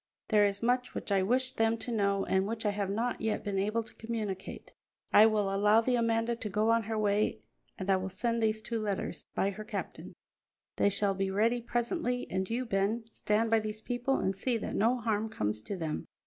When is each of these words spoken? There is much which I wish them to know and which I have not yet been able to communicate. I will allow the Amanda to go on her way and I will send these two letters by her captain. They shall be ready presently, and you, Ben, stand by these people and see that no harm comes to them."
There 0.29 0.45
is 0.47 0.63
much 0.63 0.95
which 0.95 1.11
I 1.11 1.21
wish 1.21 1.51
them 1.51 1.77
to 1.77 1.91
know 1.91 2.25
and 2.25 2.47
which 2.47 2.65
I 2.65 2.71
have 2.71 2.89
not 2.89 3.21
yet 3.21 3.43
been 3.43 3.59
able 3.59 3.83
to 3.83 3.93
communicate. 3.93 4.73
I 5.13 5.27
will 5.27 5.53
allow 5.53 5.79
the 5.79 5.95
Amanda 5.95 6.35
to 6.35 6.49
go 6.49 6.71
on 6.71 6.81
her 6.85 6.97
way 6.97 7.43
and 7.77 7.87
I 7.87 7.97
will 7.97 8.09
send 8.09 8.41
these 8.41 8.63
two 8.63 8.79
letters 8.79 9.25
by 9.35 9.51
her 9.51 9.63
captain. 9.63 10.13
They 10.77 10.89
shall 10.89 11.13
be 11.13 11.29
ready 11.29 11.61
presently, 11.61 12.25
and 12.31 12.49
you, 12.49 12.65
Ben, 12.65 13.03
stand 13.11 13.51
by 13.51 13.59
these 13.59 13.83
people 13.83 14.17
and 14.17 14.35
see 14.35 14.57
that 14.57 14.73
no 14.75 14.97
harm 14.97 15.29
comes 15.29 15.61
to 15.61 15.77
them." 15.77 16.07